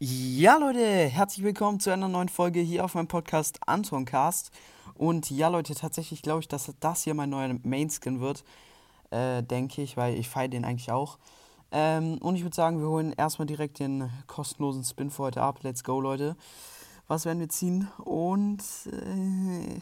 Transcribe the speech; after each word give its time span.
Ja, 0.00 0.58
Leute, 0.58 1.08
herzlich 1.08 1.44
willkommen 1.44 1.80
zu 1.80 1.90
einer 1.90 2.06
neuen 2.06 2.28
Folge 2.28 2.60
hier 2.60 2.84
auf 2.84 2.94
meinem 2.94 3.08
Podcast 3.08 3.58
Antoncast. 3.66 4.52
Und 4.94 5.28
ja, 5.28 5.48
Leute, 5.48 5.74
tatsächlich 5.74 6.22
glaube 6.22 6.38
ich, 6.38 6.46
dass 6.46 6.72
das 6.78 7.02
hier 7.02 7.14
mein 7.14 7.30
neuer 7.30 7.56
Mainskin 7.64 8.20
wird. 8.20 8.44
Äh, 9.10 9.42
denke 9.42 9.82
ich, 9.82 9.96
weil 9.96 10.14
ich 10.16 10.28
feiere 10.28 10.46
den 10.46 10.64
eigentlich 10.64 10.92
auch. 10.92 11.18
Ähm, 11.72 12.18
und 12.18 12.36
ich 12.36 12.44
würde 12.44 12.54
sagen, 12.54 12.78
wir 12.78 12.88
holen 12.88 13.12
erstmal 13.12 13.46
direkt 13.46 13.80
den 13.80 14.08
kostenlosen 14.28 14.84
Spin 14.84 15.10
für 15.10 15.24
heute 15.24 15.42
ab. 15.42 15.64
Let's 15.64 15.82
go, 15.82 16.00
Leute. 16.00 16.36
Was 17.08 17.24
werden 17.24 17.40
wir 17.40 17.48
ziehen? 17.48 17.88
Und. 17.98 18.62
Äh, 18.86 19.80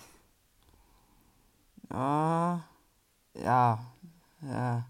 ja. 1.92 2.64
Ja. 3.34 4.86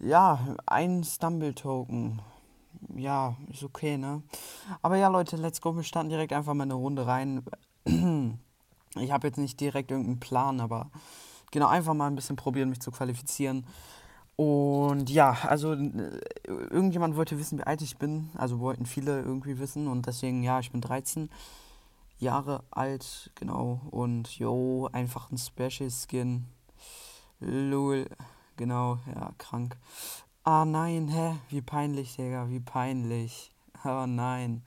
Ja. 0.00 0.56
Ein 0.66 1.04
Stumble-Token 1.04 2.20
ja, 2.96 3.36
ist 3.52 3.62
okay, 3.62 3.96
ne? 3.96 4.22
Aber 4.82 4.96
ja, 4.96 5.08
Leute, 5.08 5.36
let's 5.36 5.60
go. 5.60 5.76
Wir 5.76 5.82
starten 5.82 6.08
direkt 6.08 6.32
einfach 6.32 6.54
mal 6.54 6.64
eine 6.64 6.74
Runde 6.74 7.06
rein. 7.06 7.42
Ich 8.96 9.12
habe 9.12 9.28
jetzt 9.28 9.38
nicht 9.38 9.60
direkt 9.60 9.92
irgendeinen 9.92 10.18
Plan, 10.18 10.58
aber 10.58 10.90
genau, 11.52 11.68
einfach 11.68 11.94
mal 11.94 12.08
ein 12.08 12.16
bisschen 12.16 12.34
probieren, 12.34 12.70
mich 12.70 12.80
zu 12.80 12.90
qualifizieren. 12.90 13.64
Und 14.34 15.10
ja, 15.10 15.36
also 15.42 15.74
irgendjemand 16.46 17.14
wollte 17.14 17.38
wissen, 17.38 17.58
wie 17.58 17.62
alt 17.62 17.82
ich 17.82 17.98
bin. 17.98 18.30
Also 18.36 18.58
wollten 18.58 18.86
viele 18.86 19.20
irgendwie 19.20 19.58
wissen. 19.58 19.86
Und 19.86 20.06
deswegen, 20.06 20.42
ja, 20.42 20.58
ich 20.58 20.72
bin 20.72 20.80
13 20.80 21.30
Jahre 22.18 22.64
alt, 22.70 23.30
genau. 23.34 23.80
Und 23.90 24.38
yo, 24.38 24.88
einfach 24.92 25.30
ein 25.30 25.38
Special 25.38 25.90
Skin. 25.90 26.46
Lul, 27.38 28.06
genau, 28.56 28.98
ja, 29.14 29.30
krank. 29.38 29.76
Ah 30.42 30.64
nein, 30.64 31.08
hä? 31.08 31.36
Wie 31.50 31.60
peinlich, 31.60 32.16
Digga, 32.16 32.48
wie 32.48 32.60
peinlich. 32.60 33.52
Oh 33.84 34.06
nein. 34.08 34.62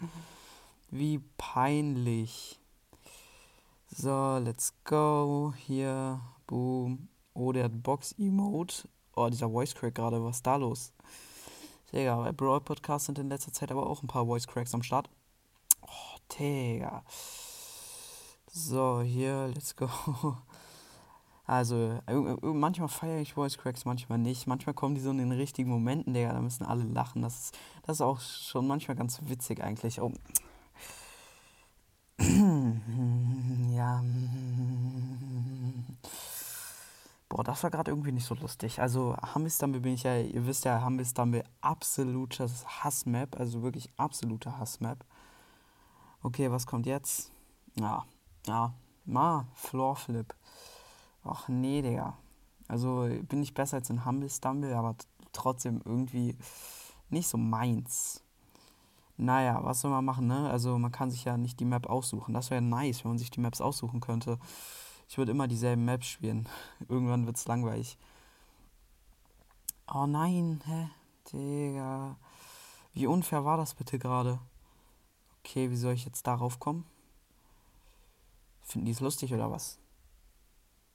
Wie 0.91 1.20
peinlich. 1.38 2.59
So, 3.89 4.38
let's 4.38 4.73
go. 4.83 5.52
Hier, 5.66 6.22
boom. 6.45 7.08
Oh, 7.33 7.52
der 7.52 7.64
hat 7.64 7.81
Box-Emote. 7.81 8.88
Oh, 9.16 9.30
dieser 9.30 9.50
Voice-Crack 9.50 9.95
gerade, 9.95 10.23
was 10.23 10.38
ist 10.38 10.45
da 10.45 10.58
los? 10.58 10.94
Digga, 11.92 12.17
bei 12.17 12.31
Brawl 12.31 12.61
Podcast 12.61 13.05
sind 13.08 13.17
in 13.17 13.30
letzter 13.30 13.52
Zeit 13.52 13.72
aber 13.72 13.88
auch 13.88 14.03
ein 14.03 14.08
paar 14.08 14.28
Voice-Cracks 14.28 14.76
am 14.76 14.83
Start. 14.83 15.09
Oh, 15.81 16.20
Digga. 16.38 17.03
So, 18.52 19.02
hier, 19.02 19.48
let's 19.55 19.76
go. 19.76 19.89
Also, 21.45 21.99
manchmal 22.41 22.88
feiere 22.88 23.19
ich 23.19 23.33
Voice 23.33 23.58
Cracks, 23.58 23.83
manchmal 23.83 24.17
nicht. 24.17 24.47
Manchmal 24.47 24.73
kommen 24.73 24.95
die 24.95 25.02
so 25.02 25.11
in 25.11 25.17
den 25.17 25.33
richtigen 25.33 25.69
Momenten, 25.69 26.13
Digga, 26.13 26.31
da 26.31 26.39
müssen 26.39 26.66
alle 26.66 26.83
lachen. 26.86 27.22
Das 27.22 27.38
ist, 27.38 27.58
das 27.83 27.97
ist 27.97 28.02
auch 28.02 28.22
schon 28.22 28.66
manchmal 28.66 28.95
ganz 28.95 29.19
witzig 29.25 29.61
eigentlich. 29.61 29.99
Oh. 30.02 30.14
ja. 33.75 34.02
Boah, 37.27 37.44
das 37.44 37.61
war 37.64 37.71
gerade 37.71 37.91
irgendwie 37.91 38.14
nicht 38.14 38.25
so 38.25 38.36
lustig. 38.36 38.80
Also, 38.80 39.17
Hammistambe 39.17 39.81
bin 39.81 39.95
ich 39.95 40.03
ja, 40.03 40.17
ihr 40.19 40.45
wisst 40.47 40.64
ja, 40.64 40.80
Hammistambe 40.80 41.44
absolutes 41.59 42.66
Hassmap, 42.66 43.38
also 43.38 43.64
wirklich 43.64 43.89
absolute 43.97 44.58
Hassmap. 44.58 45.03
Okay, 46.21 46.49
was 46.52 46.66
kommt 46.66 46.86
jetzt? 46.86 47.33
Ja, 47.77 48.05
ja, 48.47 48.73
ma, 49.03 49.45
Floor 49.55 49.97
Flip. 49.97 50.33
Ach 51.24 51.48
nee, 51.48 51.82
Digga. 51.82 52.18
Also 52.68 53.08
bin 53.30 53.42
ich 53.42 53.54
besser 53.54 53.78
als 53.78 53.90
ein 53.90 54.06
Humble 54.06 54.30
Stumble, 54.30 54.76
aber 54.76 54.96
trotzdem 55.32 55.82
irgendwie 55.86 56.38
nicht 57.10 57.28
so 57.28 57.38
meins. 57.38 58.24
Naja, 59.18 59.60
was 59.64 59.82
soll 59.82 59.92
man 59.92 60.06
machen, 60.06 60.28
ne? 60.28 60.50
Also 60.50 60.78
man 60.78 60.92
kann 60.92 61.12
sich 61.12 61.26
ja 61.26 61.38
nicht 61.38 61.60
die 61.60 61.66
Map 61.66 61.88
aussuchen. 61.88 62.34
Das 62.34 62.50
wäre 62.50 62.62
nice, 62.62 63.04
wenn 63.04 63.12
man 63.12 63.20
sich 63.20 63.32
die 63.32 63.40
Maps 63.40 63.62
aussuchen 63.62 64.00
könnte. 64.02 64.40
Ich 65.08 65.18
würde 65.18 65.32
immer 65.32 65.48
dieselben 65.48 65.86
Maps 65.86 66.08
spielen. 66.08 66.50
Irgendwann 66.89 67.26
wird 67.26 67.38
es 67.38 67.48
langweilig. 67.48 67.98
Oh 69.94 70.08
nein, 70.08 70.62
hä? 70.66 70.89
Digga. 71.32 72.17
Wie 72.94 73.08
unfair 73.08 73.45
war 73.45 73.58
das 73.58 73.76
bitte 73.76 74.00
gerade? 74.00 74.39
Okay, 75.39 75.70
wie 75.70 75.76
soll 75.76 75.94
ich 75.94 76.06
jetzt 76.06 76.26
darauf 76.26 76.60
kommen? 76.60 76.86
Finden 78.62 78.86
die 78.86 78.92
es 78.94 79.02
lustig 79.02 79.33
oder 79.33 79.52
was? 79.52 79.78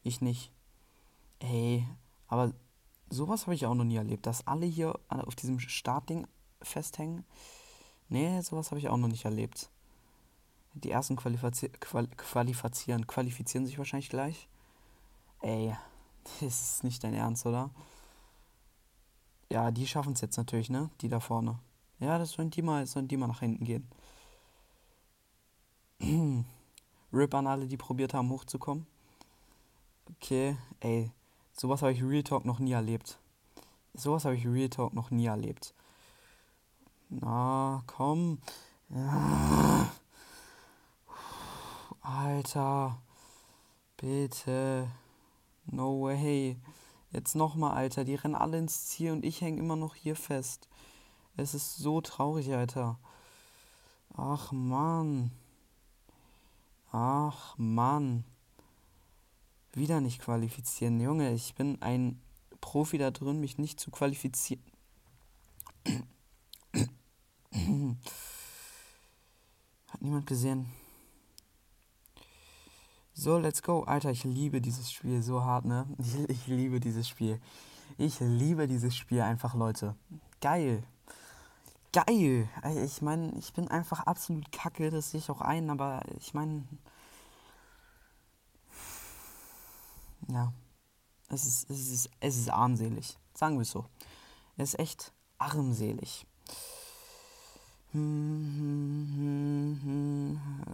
Ich 0.03 0.21
nicht. 0.21 0.53
Ey, 1.41 1.87
aber 2.27 2.53
sowas 3.11 3.43
habe 3.47 3.55
ich 3.55 3.67
auch 3.67 3.75
noch 3.75 3.85
nie 3.85 3.97
erlebt, 3.97 4.27
dass 4.27 4.47
alle 4.47 4.67
hier 4.67 4.99
auf 5.09 5.35
diesem 5.35 5.59
Startding 5.61 6.27
festhängen. 6.63 7.25
Nee, 8.09 8.41
sowas 8.41 8.71
habe 8.71 8.79
ich 8.79 8.89
auch 8.89 8.97
noch 8.97 9.09
nicht 9.09 9.25
erlebt. 9.25 9.71
Die 10.75 10.91
ersten 10.91 11.17
Qualifizi 11.17 11.71
qualifizieren, 11.71 13.07
qualifizieren 13.07 13.67
sich 13.67 13.79
wahrscheinlich 13.79 14.11
gleich. 14.11 14.49
Ey, 15.41 15.75
das 16.41 16.75
ist 16.75 16.85
nicht 16.85 17.03
dein 17.05 17.15
Ernst, 17.15 17.47
oder? 17.47 17.71
Ja, 19.51 19.71
die 19.71 19.87
schaffen 19.87 20.13
es 20.13 20.21
jetzt 20.21 20.37
natürlich, 20.37 20.69
ne? 20.69 20.91
Die 21.01 21.09
da 21.09 21.21
vorne. 21.21 21.59
Ja, 22.01 22.19
das 22.19 22.33
sollen 22.33 22.51
die 22.51 22.63
mal, 22.63 22.87
sollen 22.87 23.09
die 23.09 23.17
mal 23.17 23.27
nach 23.27 23.41
hinten 23.41 23.65
gehen. 23.65 23.89
Rip 27.13 27.35
an 27.35 27.47
alle, 27.47 27.67
die 27.67 27.77
probiert 27.77 28.15
haben, 28.15 28.31
hochzukommen. 28.31 28.87
Okay, 30.17 30.57
ey, 30.81 31.11
sowas 31.53 31.83
habe 31.83 31.93
ich 31.93 32.03
Real 32.03 32.23
Talk 32.23 32.45
noch 32.45 32.59
nie 32.61 32.73
erlebt. 32.73 33.19
Sowas 33.95 34.25
habe 34.25 34.37
ich 34.37 34.47
Real 34.47 34.71
Talk 34.71 34.95
noch 34.95 35.11
nie 35.11 35.27
erlebt. 35.27 35.75
Na, 37.11 37.83
komm. 37.87 38.39
Ja. 38.89 39.91
Alter. 42.01 42.99
Bitte. 43.99 44.89
No 45.67 46.03
way. 46.03 46.57
Jetzt 47.13 47.35
nochmal, 47.35 47.77
Alter. 47.77 48.05
Die 48.05 48.15
rennen 48.15 48.35
alle 48.35 48.59
ins 48.59 48.87
Ziel 48.87 49.13
und 49.13 49.25
ich 49.25 49.43
hänge 49.43 49.59
immer 49.59 49.77
noch 49.77 49.95
hier 49.95 50.17
fest. 50.17 50.69
Es 51.37 51.55
ist 51.55 51.77
so 51.77 52.01
traurig, 52.01 52.53
Alter. 52.55 52.99
Ach, 54.17 54.53
Mann. 54.53 55.33
Ach, 56.93 57.57
Mann 57.59 58.25
wieder 59.79 60.01
nicht 60.01 60.21
qualifizieren. 60.21 61.01
Junge, 61.01 61.33
ich 61.33 61.55
bin 61.55 61.81
ein 61.83 62.21
Profi 62.61 62.99
da 62.99 63.11
drin, 63.11 63.41
mich 63.41 63.59
nicht 63.59 63.81
zu 63.81 63.91
qualifizieren. 63.91 64.63
Hat 69.89 70.03
niemand 70.03 70.27
gesehen. 70.27 70.67
So, 73.15 73.39
let's 73.39 73.63
go. 73.63 73.83
Alter, 73.83 74.11
ich 74.11 74.23
liebe 74.25 74.61
dieses 74.61 74.93
Spiel 74.93 75.23
so 75.23 75.43
hart, 75.45 75.65
ne? 75.65 75.87
Ich, 75.99 76.15
ich 76.29 76.47
liebe 76.47 76.79
dieses 76.79 77.09
Spiel. 77.09 77.41
Ich 77.97 78.21
liebe 78.21 78.69
dieses 78.69 78.95
Spiel 78.97 79.23
einfach, 79.23 79.55
Leute. 79.55 79.97
Geil. 80.41 80.85
Geil. 81.93 82.49
Ich 82.85 83.03
meine, 83.03 83.33
ich 83.39 83.53
bin 83.55 83.67
einfach 83.69 84.01
absolut 84.07 84.53
kacke, 84.53 84.91
das 84.91 85.11
sehe 85.11 85.19
ich 85.19 85.31
auch 85.31 85.41
ein, 85.41 85.71
aber 85.71 86.03
ich 86.19 86.35
meine, 86.35 86.63
ja, 90.29 90.53
es 91.29 91.45
ist, 91.45 91.71
es 91.71 91.89
ist, 91.91 92.11
es 92.21 92.37
ist 92.37 92.51
armselig. 92.51 93.19
Sagen 93.35 93.57
wir 93.57 93.63
es 93.63 93.71
so. 93.71 93.85
Es 94.57 94.75
ist 94.75 94.81
echt 94.81 95.13
armselig. 95.39 96.27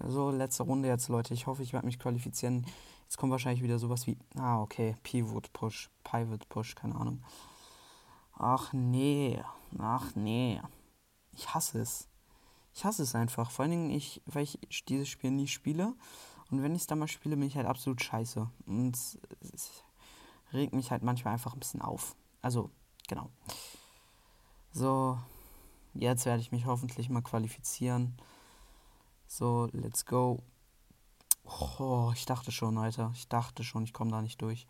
So, 0.08 0.30
letzte 0.30 0.62
Runde 0.64 0.88
jetzt, 0.88 1.08
Leute. 1.08 1.34
Ich 1.34 1.46
hoffe, 1.46 1.62
ich 1.62 1.72
werde 1.72 1.86
mich 1.86 1.98
qualifizieren. 1.98 2.66
Jetzt 3.04 3.18
kommt 3.18 3.30
wahrscheinlich 3.30 3.62
wieder 3.62 3.78
sowas 3.78 4.06
wie. 4.06 4.16
Ah, 4.36 4.60
okay. 4.60 4.96
Pivot 5.02 5.52
Push. 5.52 5.90
Pivot 6.02 6.48
Push, 6.48 6.74
keine 6.74 6.96
Ahnung. 6.96 7.22
Ach 8.32 8.72
nee. 8.72 9.40
Ach 9.78 10.14
nee. 10.16 10.60
Ich 11.32 11.54
hasse 11.54 11.80
es. 11.80 12.08
Ich 12.74 12.84
hasse 12.84 13.04
es 13.04 13.14
einfach. 13.14 13.50
Vor 13.50 13.62
allen 13.64 13.70
Dingen, 13.70 13.90
ich, 13.90 14.20
weil 14.26 14.42
ich 14.42 14.58
dieses 14.88 15.08
Spiel 15.08 15.30
nie 15.30 15.46
spiele 15.46 15.94
und 16.54 16.62
wenn 16.62 16.76
ich 16.76 16.82
es 16.82 16.86
dann 16.86 17.00
mal 17.00 17.08
spiele, 17.08 17.36
bin 17.36 17.48
ich 17.48 17.56
halt 17.56 17.66
absolut 17.66 18.00
scheiße. 18.00 18.48
Und 18.66 18.96
es 18.96 19.82
regt 20.52 20.72
mich 20.72 20.92
halt 20.92 21.02
manchmal 21.02 21.32
einfach 21.32 21.52
ein 21.52 21.58
bisschen 21.58 21.82
auf. 21.82 22.14
Also, 22.42 22.70
genau. 23.08 23.28
So, 24.70 25.18
jetzt 25.94 26.26
werde 26.26 26.40
ich 26.40 26.52
mich 26.52 26.64
hoffentlich 26.64 27.10
mal 27.10 27.22
qualifizieren. 27.22 28.16
So, 29.26 29.68
let's 29.72 30.06
go. 30.06 30.44
Oh, 31.80 32.12
ich 32.14 32.24
dachte 32.24 32.52
schon, 32.52 32.78
Alter. 32.78 33.10
Ich 33.16 33.26
dachte 33.26 33.64
schon, 33.64 33.82
ich 33.82 33.92
komme 33.92 34.12
da 34.12 34.22
nicht 34.22 34.40
durch. 34.40 34.68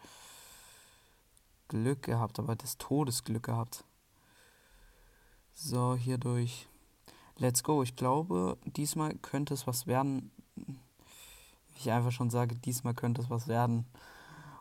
Glück 1.68 2.04
gehabt, 2.04 2.38
aber 2.38 2.56
des 2.56 2.78
Todes 2.78 3.24
Glück 3.24 3.42
gehabt. 3.42 3.84
So, 5.52 5.96
hier 5.96 6.16
durch. 6.16 6.66
Let's 7.36 7.62
go. 7.62 7.82
Ich 7.82 7.94
glaube, 7.94 8.56
diesmal 8.64 9.14
könnte 9.16 9.52
es 9.52 9.66
was 9.66 9.86
werden 9.86 10.30
ich 11.78 11.90
einfach 11.90 12.12
schon 12.12 12.30
sage, 12.30 12.54
diesmal 12.56 12.94
könnte 12.94 13.22
es 13.22 13.30
was 13.30 13.48
werden. 13.48 13.86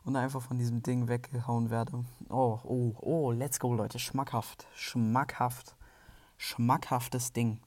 Und 0.05 0.17
einfach 0.17 0.41
von 0.41 0.57
diesem 0.57 0.83
Ding 0.83 1.07
weggehauen 1.07 1.69
werde. 1.69 2.03
Oh, 2.27 2.59
oh, 2.63 2.93
oh, 2.99 3.31
let's 3.31 3.59
go, 3.59 3.73
Leute. 3.73 3.99
Schmackhaft. 3.99 4.67
Schmackhaft. 4.75 5.75
Schmackhaftes 6.37 7.31
Ding. 7.31 7.61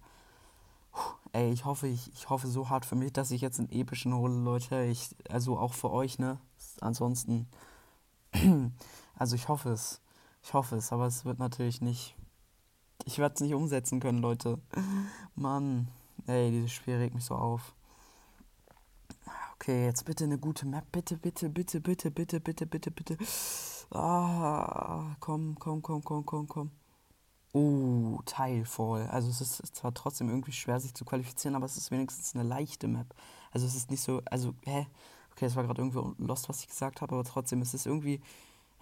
ey, 1.32 1.50
ich 1.50 1.64
hoffe, 1.64 1.86
ich, 1.86 2.12
ich 2.12 2.28
hoffe 2.28 2.46
so 2.46 2.68
hart 2.68 2.84
für 2.84 2.94
mich, 2.94 3.12
dass 3.12 3.30
ich 3.30 3.40
jetzt 3.40 3.58
einen 3.58 3.70
epischen 3.70 4.14
hole, 4.14 4.34
Leute. 4.34 4.84
Ich, 4.84 5.16
also 5.30 5.58
auch 5.58 5.72
für 5.72 5.90
euch, 5.90 6.18
ne? 6.18 6.38
Ansonsten, 6.80 7.48
also 9.18 9.34
ich 9.34 9.48
hoffe 9.48 9.70
es. 9.70 10.00
Ich 10.42 10.52
hoffe 10.54 10.76
es, 10.76 10.92
aber 10.92 11.06
es 11.06 11.24
wird 11.24 11.38
natürlich 11.38 11.80
nicht. 11.80 12.14
Ich 13.04 13.18
werde 13.18 13.34
es 13.34 13.40
nicht 13.40 13.54
umsetzen 13.54 13.98
können, 13.98 14.18
Leute. 14.18 14.58
Mann, 15.34 15.88
ey, 16.26 16.50
dieses 16.50 16.72
Spiel 16.72 16.96
regt 16.96 17.14
mich 17.14 17.24
so 17.24 17.34
auf. 17.34 17.74
Okay, 19.66 19.86
jetzt 19.86 20.04
bitte 20.04 20.22
eine 20.22 20.38
gute 20.38 20.64
Map. 20.64 20.84
Bitte, 20.92 21.16
bitte, 21.16 21.48
bitte, 21.48 21.80
bitte, 21.80 22.12
bitte, 22.12 22.38
bitte, 22.38 22.66
bitte, 22.66 22.90
bitte. 22.92 23.18
Ah, 23.90 25.16
komm, 25.18 25.56
komm, 25.58 25.82
komm, 25.82 26.04
komm, 26.04 26.24
komm, 26.24 26.46
komm. 26.46 26.70
Oh, 27.52 28.20
Teilfall. 28.26 29.08
Also 29.08 29.28
es 29.28 29.40
ist 29.40 29.74
zwar 29.74 29.92
trotzdem 29.92 30.28
irgendwie 30.28 30.52
schwer, 30.52 30.78
sich 30.78 30.94
zu 30.94 31.04
qualifizieren, 31.04 31.56
aber 31.56 31.66
es 31.66 31.76
ist 31.76 31.90
wenigstens 31.90 32.36
eine 32.36 32.44
leichte 32.44 32.86
Map. 32.86 33.12
Also 33.50 33.66
es 33.66 33.74
ist 33.74 33.90
nicht 33.90 34.02
so, 34.02 34.22
also, 34.26 34.54
hä? 34.66 34.86
Okay, 35.32 35.46
es 35.46 35.56
war 35.56 35.64
gerade 35.64 35.82
irgendwie 35.82 36.14
lost, 36.24 36.48
was 36.48 36.60
ich 36.60 36.68
gesagt 36.68 37.00
habe, 37.00 37.16
aber 37.16 37.24
trotzdem 37.24 37.60
ist 37.60 37.74
es 37.74 37.86
irgendwie, 37.86 38.20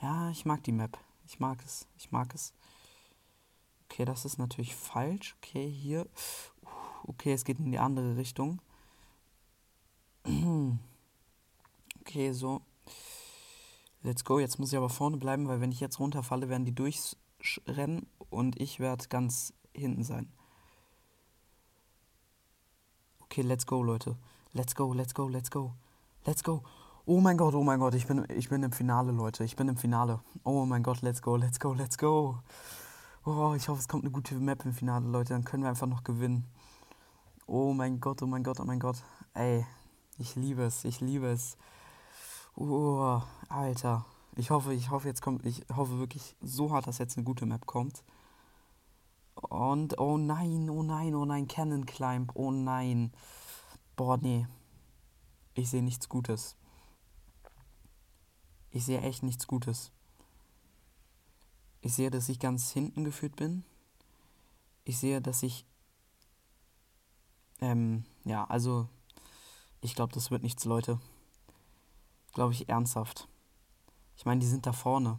ja, 0.02 0.28
ich 0.28 0.44
mag 0.44 0.62
die 0.64 0.72
Map. 0.72 0.98
Ich 1.24 1.40
mag 1.40 1.64
es. 1.64 1.88
Ich 1.96 2.12
mag 2.12 2.34
es. 2.34 2.52
Okay, 3.88 4.04
das 4.04 4.26
ist 4.26 4.36
natürlich 4.36 4.76
falsch. 4.76 5.34
Okay, 5.38 5.66
hier. 5.66 6.06
Okay, 7.04 7.32
es 7.32 7.46
geht 7.46 7.58
in 7.58 7.72
die 7.72 7.78
andere 7.78 8.18
Richtung. 8.18 8.60
Okay, 10.26 10.78
so. 12.32 12.62
Let's 14.02 14.24
go. 14.24 14.38
Jetzt 14.38 14.58
muss 14.58 14.72
ich 14.72 14.76
aber 14.76 14.90
vorne 14.90 15.16
bleiben, 15.16 15.48
weil 15.48 15.60
wenn 15.60 15.72
ich 15.72 15.80
jetzt 15.80 15.98
runterfalle, 15.98 16.48
werden 16.48 16.64
die 16.64 16.74
durchrennen 16.74 18.06
und 18.30 18.60
ich 18.60 18.80
werde 18.80 19.06
ganz 19.08 19.52
hinten 19.72 20.04
sein. 20.04 20.30
Okay, 23.20 23.42
let's 23.42 23.66
go, 23.66 23.82
Leute. 23.82 24.16
Let's 24.52 24.74
go, 24.74 24.92
let's 24.92 25.14
go, 25.14 25.28
let's 25.28 25.50
go. 25.50 25.74
Let's 26.24 26.44
go. 26.44 26.62
Oh 27.06 27.20
mein 27.20 27.36
Gott, 27.36 27.54
oh 27.54 27.64
mein 27.64 27.80
Gott, 27.80 27.94
ich 27.94 28.06
bin, 28.06 28.24
ich 28.30 28.48
bin 28.48 28.62
im 28.62 28.72
Finale, 28.72 29.12
Leute. 29.12 29.44
Ich 29.44 29.56
bin 29.56 29.68
im 29.68 29.76
Finale. 29.76 30.20
Oh 30.44 30.64
mein 30.64 30.82
Gott, 30.82 31.02
let's 31.02 31.20
go, 31.20 31.36
let's 31.36 31.58
go, 31.58 31.74
let's 31.74 31.98
go. 31.98 32.38
Oh, 33.26 33.54
ich 33.56 33.68
hoffe, 33.68 33.80
es 33.80 33.88
kommt 33.88 34.04
eine 34.04 34.12
gute 34.12 34.34
Map 34.36 34.64
im 34.64 34.72
Finale, 34.72 35.06
Leute. 35.06 35.34
Dann 35.34 35.44
können 35.44 35.64
wir 35.64 35.70
einfach 35.70 35.86
noch 35.86 36.04
gewinnen. 36.04 36.46
Oh 37.46 37.72
mein 37.72 38.00
Gott, 38.00 38.22
oh 38.22 38.26
mein 38.26 38.42
Gott, 38.42 38.60
oh 38.60 38.64
mein 38.64 38.78
Gott. 38.78 39.02
Ey, 39.34 39.66
ich 40.18 40.36
liebe 40.36 40.62
es, 40.62 40.84
ich 40.84 41.00
liebe 41.00 41.26
es. 41.28 41.56
Oh, 42.56 43.20
Alter. 43.48 44.06
Ich 44.36 44.50
hoffe, 44.50 44.74
ich 44.74 44.90
hoffe, 44.90 45.08
jetzt 45.08 45.22
kommt, 45.22 45.46
ich 45.46 45.64
hoffe 45.74 45.98
wirklich 45.98 46.36
so 46.40 46.72
hart, 46.72 46.86
dass 46.86 46.98
jetzt 46.98 47.16
eine 47.16 47.24
gute 47.24 47.46
Map 47.46 47.66
kommt. 47.66 48.02
Und, 49.34 49.98
oh 49.98 50.16
nein, 50.16 50.70
oh 50.70 50.82
nein, 50.82 51.14
oh 51.14 51.24
nein, 51.24 51.46
Cannon 51.48 51.86
Climb, 51.86 52.32
oh 52.34 52.50
nein. 52.50 53.12
Boah, 53.96 54.16
nee. 54.16 54.46
Ich 55.54 55.70
sehe 55.70 55.82
nichts 55.82 56.08
Gutes. 56.08 56.56
Ich 58.70 58.84
sehe 58.84 59.00
echt 59.00 59.22
nichts 59.22 59.46
Gutes. 59.46 59.92
Ich 61.80 61.94
sehe, 61.94 62.10
dass 62.10 62.28
ich 62.28 62.40
ganz 62.40 62.72
hinten 62.72 63.04
geführt 63.04 63.36
bin. 63.36 63.64
Ich 64.84 64.98
sehe, 64.98 65.20
dass 65.20 65.42
ich. 65.42 65.64
Ähm, 67.60 68.04
ja, 68.24 68.44
also. 68.46 68.88
Ich 69.84 69.94
glaube, 69.94 70.14
das 70.14 70.30
wird 70.30 70.42
nichts, 70.42 70.64
Leute. 70.64 70.98
Glaube 72.32 72.54
ich 72.54 72.70
ernsthaft. 72.70 73.28
Ich 74.16 74.24
meine, 74.24 74.40
die 74.40 74.46
sind 74.46 74.64
da 74.64 74.72
vorne. 74.72 75.18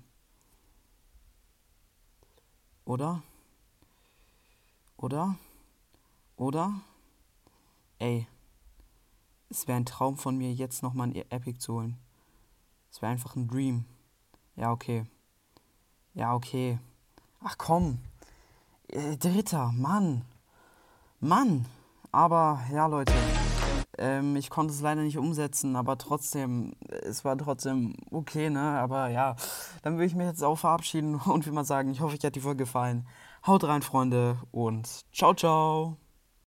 Oder? 2.84 3.22
Oder? 4.98 5.36
Oder? 6.36 6.82
Ey. 8.00 8.26
Es 9.50 9.68
wäre 9.68 9.78
ein 9.78 9.86
Traum 9.86 10.18
von 10.18 10.36
mir, 10.36 10.52
jetzt 10.52 10.82
nochmal 10.82 11.10
ein 11.10 11.16
Epic 11.16 11.60
zu 11.60 11.76
holen. 11.76 12.00
Es 12.90 13.04
wäre 13.04 13.12
einfach 13.12 13.36
ein 13.36 13.48
Dream. 13.48 13.86
Ja, 14.56 14.72
okay. 14.72 15.06
Ja, 16.16 16.34
okay. 16.34 16.80
Ach 17.40 17.56
komm. 17.60 18.00
Äh, 18.88 19.16
Dritter, 19.18 19.72
Mann. 19.74 20.26
Mann. 21.20 21.68
Aber, 22.12 22.66
ja, 22.72 22.88
Leute. 22.88 23.14
Ähm, 23.98 24.36
ich 24.36 24.50
konnte 24.50 24.74
es 24.74 24.82
leider 24.82 25.02
nicht 25.02 25.18
umsetzen, 25.18 25.76
aber 25.76 25.98
trotzdem, 25.98 26.74
es 26.90 27.26
war 27.26 27.38
trotzdem 27.38 27.94
okay, 28.12 28.50
ne? 28.50 28.62
Aber 28.62 29.10
ja, 29.10 29.36
dann 29.84 29.94
würde 29.94 30.06
ich 30.06 30.16
mich 30.16 30.28
jetzt 30.28 30.44
auch 30.44 30.58
verabschieden 30.58 31.16
und 31.26 31.46
wie 31.46 31.52
mal 31.52 31.66
sagen, 31.66 31.92
ich 31.92 32.02
hoffe, 32.02 32.16
euch 32.16 32.24
hat 32.24 32.36
die 32.36 32.42
Folge 32.42 32.64
gefallen. 32.64 33.08
Haut 33.46 33.64
rein, 33.64 33.82
Freunde, 33.82 34.38
und 34.52 35.06
ciao, 35.14 35.34
ciao. 35.34 36.05